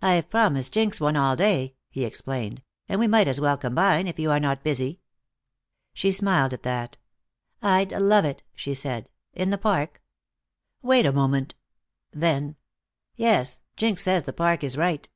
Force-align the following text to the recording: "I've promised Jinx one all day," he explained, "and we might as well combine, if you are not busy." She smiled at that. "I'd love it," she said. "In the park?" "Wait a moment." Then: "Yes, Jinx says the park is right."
"I've 0.00 0.30
promised 0.30 0.72
Jinx 0.72 0.98
one 0.98 1.14
all 1.14 1.36
day," 1.36 1.74
he 1.90 2.06
explained, 2.06 2.62
"and 2.88 2.98
we 2.98 3.06
might 3.06 3.28
as 3.28 3.38
well 3.38 3.58
combine, 3.58 4.06
if 4.06 4.18
you 4.18 4.30
are 4.30 4.40
not 4.40 4.64
busy." 4.64 5.00
She 5.92 6.10
smiled 6.10 6.54
at 6.54 6.62
that. 6.62 6.96
"I'd 7.60 7.92
love 7.92 8.24
it," 8.24 8.44
she 8.54 8.72
said. 8.72 9.10
"In 9.34 9.50
the 9.50 9.58
park?" 9.58 10.00
"Wait 10.80 11.04
a 11.04 11.12
moment." 11.12 11.54
Then: 12.12 12.56
"Yes, 13.14 13.60
Jinx 13.76 14.00
says 14.00 14.24
the 14.24 14.32
park 14.32 14.64
is 14.64 14.78
right." 14.78 15.06